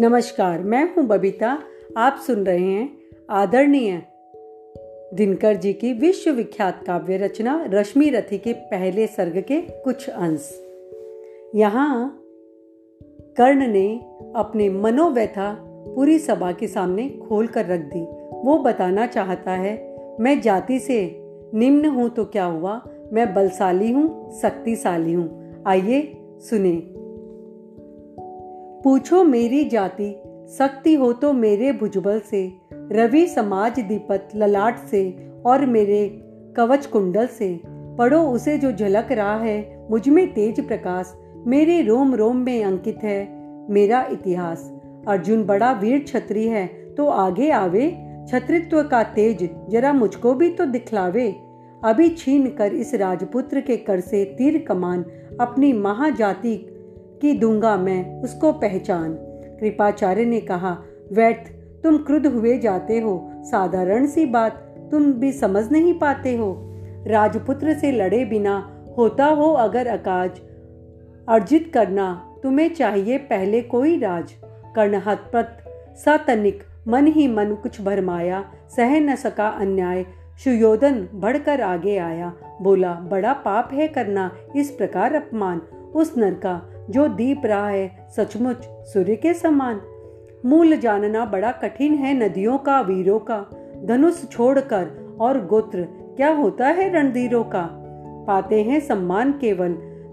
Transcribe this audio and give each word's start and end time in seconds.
नमस्कार, 0.00 0.62
मैं 0.62 0.94
हूँ 0.94 1.04
बबीता। 1.06 1.58
आप 1.96 2.16
सुन 2.26 2.46
रहे 2.46 2.58
हैं 2.58 2.98
आदरणीय 3.30 4.02
दिनकर 5.14 5.56
जी 5.56 5.72
की 5.72 5.92
विश्व 5.92 6.30
विख्यात 6.30 6.82
काव्य 6.86 7.16
रचना 7.16 7.64
रश्मि 7.68 8.08
रथी 8.10 8.38
के 8.38 8.52
पहले 8.52 9.06
सर्ग 9.06 9.38
के 9.38 9.60
कुछ 9.60 10.08
अंश। 10.10 10.48
यहाँ 11.54 12.20
कर्ण 13.38 13.66
ने 13.66 14.00
अपने 14.36 14.68
मनोव्यथा 14.68 15.56
पूरी 15.64 16.18
सभा 16.18 16.52
के 16.52 16.68
सामने 16.68 17.08
खोल 17.28 17.46
कर 17.46 17.66
रख 17.66 17.80
दी। 17.80 18.04
वो 18.44 18.58
बताना 18.58 19.06
चाहता 19.06 19.50
है, 19.50 19.76
मैं 20.20 20.40
जाति 20.40 20.78
से 20.78 21.20
निम्न 21.54 21.86
हूँ 21.86 22.08
तो 22.08 22.24
क्या 22.24 22.44
हुआ? 22.44 22.80
मैं 23.12 23.34
बलशाली 23.34 23.92
हूँ, 23.92 24.32
शक्तिशाली 24.42 25.12
हूँ। 25.12 25.62
आइए 25.66 26.12
सुने। 26.40 26.93
पूछो 28.84 29.22
मेरी 29.24 29.64
जाति 29.64 30.10
शक्ति 30.50 30.94
हो 30.94 31.12
तो 31.12 31.32
मेरे 31.32 31.70
भुजबल 31.72 32.18
से, 32.20 32.40
रवि 32.92 33.26
समाज 33.26 33.78
दीपत 33.80 34.28
ललाट 34.36 34.78
से 34.80 35.30
और 35.46 35.64
मेरे 35.66 36.08
कवच 36.56 36.86
कुंडल 36.86 37.26
से। 37.28 37.48
पढ़ो 37.98 38.20
उसे 38.24 38.56
जो 38.58 38.72
झलक 38.72 39.12
रहा 39.12 39.36
है, 39.36 39.88
मुझमें 39.90 40.32
तेज 40.34 40.60
प्रकाश, 40.66 41.14
मेरे 41.46 41.80
रोम 41.82 42.14
रोम 42.14 42.36
में 42.36 42.64
अंकित 42.64 42.98
है, 43.02 43.26
मेरा 43.70 44.04
इतिहास। 44.12 44.70
अर्जुन 45.08 45.44
बड़ा 45.44 45.72
वीर 45.72 46.04
छत्री 46.08 46.46
है 46.48 46.66
तो 46.94 47.06
आगे 47.06 47.50
आवे 47.52 47.90
छत्रित्व 48.28 48.82
का 48.82 49.02
तेज, 49.14 49.48
जरा 49.70 49.92
मुझको 49.92 50.34
भी 50.34 50.50
तो 50.50 50.66
दिखलावे। 50.66 51.28
अभी 51.84 52.08
छीन 52.10 52.46
कर 52.50 52.74
इस 52.74 52.94
राजपुत्र 52.94 53.60
के 53.60 53.76
कर 53.78 54.00
से 54.02 54.24
तीर 54.34 54.64
कमान, 54.68 55.04
अपनी 55.40 55.72
महाजाति 55.72 56.56
कि 57.24 57.32
दूँगा 57.32 57.76
मैं, 57.76 58.22
उसको 58.22 58.52
पहचान। 58.52 59.14
कृपाचार्य 59.60 60.24
ने 60.24 60.40
कहा, 60.40 60.78
व्यर्थ, 61.12 61.52
तुम 61.82 61.96
क्रुद्ध 61.96 62.26
हुए 62.26 62.58
जाते 62.58 63.00
हो। 63.00 63.30
साधारण 63.34 64.06
सी 64.06 64.26
बात, 64.26 64.52
तुम 64.90 65.12
भी 65.12 65.32
समझ 65.32 65.72
नहीं 65.72 65.94
पाते 65.94 66.36
हो। 66.36 66.56
राजपुत्र 67.06 67.74
से 67.74 67.92
लड़े 67.92 68.24
बिना 68.24 68.86
होता 68.98 69.26
हो 69.26 69.52
अगर 69.52 69.86
अकाज। 69.86 70.30
अर्जित 71.28 71.70
करना, 71.74 72.34
तुम्हें 72.42 72.74
चाहिए 72.74 73.18
पहले 73.18 73.60
कोई 73.62 73.98
राज। 73.98 74.32
कर्ण 74.76 74.94
हतपत 74.94 75.64
सतनिक, 75.96 76.62
मन 76.88 77.06
ही 77.06 77.28
मन 77.28 77.54
कुछ 77.54 77.80
भरमाया। 77.80 78.52
सह 78.76 79.00
न 79.00 79.16
सका 79.16 79.48
अन्याय, 79.48 80.06
सुयोधन 80.44 81.08
बढ़कर 81.14 81.60
आगे 81.60 81.98
आया। 81.98 82.32
बोला, 82.62 82.92
बड़ा 82.94 83.32
पाप 83.32 83.70
है 83.72 83.88
करना, 83.88 84.30
इस 84.56 84.70
प्रकार 84.70 85.14
अपमान। 85.14 85.62
उस 85.94 86.18
नर 86.18 86.34
का 86.34 86.70
जो 86.90 87.08
दीप 87.08 87.42
रहा 87.44 87.68
है, 87.68 88.08
सचमुच 88.16 88.56
सूर्य 88.62 89.16
के 89.16 89.34
समान। 89.34 89.80
मूल 90.46 90.76
जानना 90.76 91.24
बड़ा 91.24 91.52
कठिन 91.52 91.94
है 91.94 92.14
नदियों 92.14 92.58
का, 92.58 92.80
वीरों 92.80 93.18
का। 93.18 93.46
धनुष 93.84 94.28
छोड़कर 94.28 95.16
और 95.20 95.46
गोत्र, 95.46 95.88
क्या 96.16 96.30
होता 96.30 96.66
है 96.66 96.92
रणधीरों 96.92 97.44
का? 97.44 97.68
पाते 98.26 98.62
हैं 98.62 98.80
सम्मान 98.80 99.32
केवल, 99.32 99.72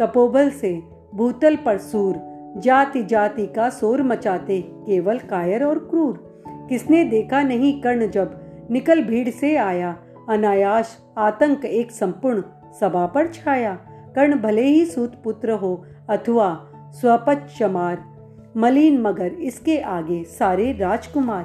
तपोबल 0.00 0.50
से। 0.50 0.82
भूतल 1.14 1.56
पर 1.56 1.78
सूर 1.78 2.32
जाति 2.56 3.02
जाति 3.02 3.46
का 3.46 3.70
शोर 3.70 4.02
मचाते, 4.02 4.60
केवल 4.60 5.18
कायर 5.18 5.64
और 5.64 5.78
क्रूर। 5.78 6.44
किसने 6.48 7.04
देखा 7.04 7.42
नहीं 7.42 7.82
कर्ण 7.82 8.10
जब 8.10 8.40
निकल 8.70 9.00
भीड़ 9.00 9.28
से 9.28 9.56
आया, 9.56 9.98
अनायास 10.28 10.98
आतंक 11.18 11.64
एक 11.64 11.90
संपूर्ण 11.90 12.42
सभा 12.80 13.06
पर 13.06 13.26
छाया। 13.26 13.78
कर्ण 14.14 14.40
भले 14.40 14.62
ही 14.62 14.84
सूत 14.86 15.14
पुत्र 15.24 15.52
हो 15.52 15.74
अथवा 16.10 16.54
स्वपच 17.00 17.56
चमार 17.58 18.04
मलिन 18.56 19.00
मगर 19.00 19.32
इसके 19.42 19.78
आगे 19.80 20.22
सारे 20.30 20.72
राजकुमार। 20.72 21.44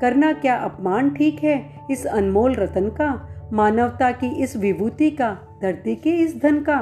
करना 0.00 0.32
क्या 0.32 0.56
अपमान 0.56 1.10
ठीक 1.10 1.42
है 1.44 1.56
इस 1.90 2.04
अनमोल 2.06 2.54
रतन 2.54 2.88
का, 2.90 3.48
मानवता 3.52 4.10
की 4.12 4.28
इस 4.42 4.56
विभूति 4.56 5.10
का, 5.10 5.32
धरती 5.62 5.94
के 5.96 6.10
इस 6.14 6.36
धन 6.42 6.60
का? 6.60 6.80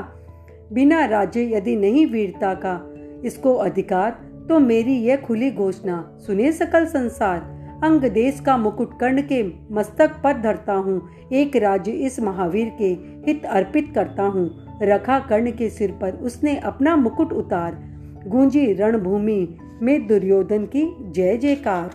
बिना 0.72 1.04
राज्य 1.04 1.42
यदि 1.56 1.75
नहीं 1.76 2.06
वीरता 2.06 2.54
का, 2.56 2.81
इसको 3.25 3.54
अधिकार 3.54 4.10
तो 4.48 4.58
मेरी 4.60 4.94
यह 4.98 5.16
खुली 5.16 5.50
घोषणा, 5.50 6.03
सुने 6.26 6.53
सकल 6.53 6.87
संसार। 6.87 7.53
अंग 7.84 8.04
देश 8.04 8.41
का 8.41 8.56
मुकुट 8.56 8.98
कर्ण 9.00 9.22
के 9.22 9.42
मस्तक 9.75 10.20
पर 10.25 10.41
धरता 10.42 10.72
हूँ, 10.75 11.00
एक 11.32 11.56
राज्य 11.56 11.92
इस 11.92 12.20
महावीर 12.20 12.72
के 12.78 12.92
हित 13.26 13.44
अर्पित 13.47 13.92
करता 13.94 14.22
हूँ। 14.25 14.48
रखा 14.82 15.18
कर्ण 15.18 15.50
के 15.50 15.70
सिर 15.70 15.90
पर 15.92 16.14
उसने 16.14 16.58
अपना 16.58 16.96
मुकुट 16.96 17.32
उतार। 17.32 17.94
गूंजी 18.26 18.72
रणभूमि 18.72 19.58
में 19.82 20.06
दुर्योधन 20.06 20.64
की 20.64 21.12
जय 21.12 21.36
जयकार। 21.36 21.90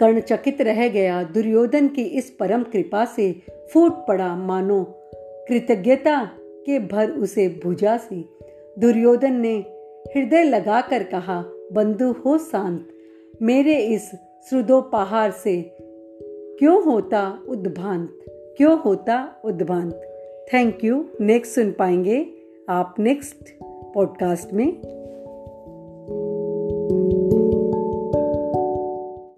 कर्ण 0.00 0.20
चकित 0.20 0.60
रह 0.60 0.88
गया। 0.88 1.22
दुर्योधन 1.22 1.88
की 1.88 2.02
इस 2.02 2.30
परम 2.30 2.62
कृपा 2.62 3.04
से 3.04 3.42
फूट 3.72 3.92
पड़ा। 3.92 4.36
मानो 4.36 4.84
कृतज्ञता 5.48 6.30
के 6.66 6.78
भर 6.78 7.10
उसे 7.10 7.60
भुजा 7.64 7.96
से। 7.96 8.24
दुर्योधन 8.78 9.32
ने 9.32 9.56
हृदय 10.16 10.44
लगाकर 10.44 11.02
कहा, 11.02 11.44
बंधु 11.72 12.12
हो 12.12 12.38
शांत, 12.38 12.86
मेरे 13.42 13.74
इस 13.74 14.10
श्रुदोपहार 14.48 15.30
से 15.30 15.76
क्यों 16.58 16.84
होता 16.84 17.38
उद्भांत? 17.48 18.18
क्यों 18.28 18.80
होता 18.80 19.42
उद्भांत? 19.44 20.08
थैंक 20.54 20.84
यू 20.84 21.04
नेक्स्ट 21.20 21.54
सुन 21.54 21.70
पाएँगे 21.72 22.34
आप 22.68 22.94
नेक्स्ट 22.98 23.52
पॉडकास्ट 23.94 24.52
में। 24.52 25.01